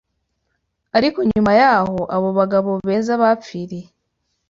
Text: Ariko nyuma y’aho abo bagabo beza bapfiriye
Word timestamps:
Ariko 0.97 1.19
nyuma 1.31 1.51
y’aho 1.59 1.97
abo 2.15 2.29
bagabo 2.39 2.71
beza 2.87 3.13
bapfiriye 3.21 3.87